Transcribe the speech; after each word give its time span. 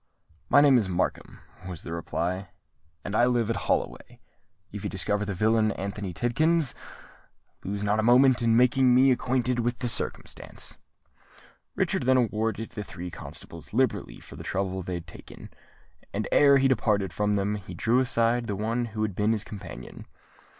"My 0.49 0.61
name 0.61 0.79
is 0.79 0.89
Markham," 0.89 1.41
was 1.67 1.83
the 1.83 1.93
reply, 1.93 2.49
"and 3.05 3.13
I 3.15 3.25
live 3.27 3.51
at 3.51 3.55
Holloway. 3.67 4.19
If 4.71 4.83
you 4.83 4.89
discover 4.89 5.25
the 5.25 5.35
villain 5.35 5.71
Anthony 5.73 6.11
Tidkins, 6.11 6.73
lose 7.63 7.83
not 7.83 7.99
a 7.99 8.01
moment 8.01 8.41
in 8.41 8.57
making 8.57 8.95
me 8.95 9.11
acquainted 9.11 9.59
with 9.59 9.77
the 9.77 9.87
circumstance." 9.87 10.75
Richard 11.75 12.07
then 12.07 12.17
rewarded 12.17 12.71
the 12.71 12.83
three 12.83 13.11
constables 13.11 13.73
liberally 13.73 14.19
for 14.19 14.35
the 14.37 14.43
trouble 14.43 14.81
they 14.81 14.95
had 14.95 15.05
taken; 15.05 15.51
and 16.11 16.27
ere 16.31 16.57
he 16.57 16.67
departed 16.67 17.13
from 17.13 17.35
them, 17.35 17.53
he 17.53 17.75
drew 17.75 17.99
aside 17.99 18.47
the 18.47 18.55
one 18.55 18.85
who 18.85 19.03
had 19.03 19.13
been 19.13 19.33
his 19.33 19.43
companion. 19.43 20.07